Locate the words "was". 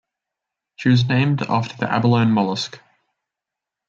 0.89-1.05